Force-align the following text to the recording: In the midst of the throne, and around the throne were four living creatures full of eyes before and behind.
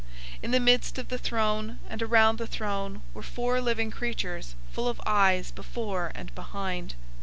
In 0.41 0.49
the 0.49 0.59
midst 0.59 0.97
of 0.97 1.09
the 1.09 1.19
throne, 1.19 1.77
and 1.87 2.01
around 2.01 2.39
the 2.39 2.47
throne 2.47 3.03
were 3.13 3.21
four 3.21 3.61
living 3.61 3.91
creatures 3.91 4.55
full 4.71 4.87
of 4.87 4.99
eyes 5.05 5.51
before 5.51 6.11
and 6.15 6.33
behind. 6.33 6.95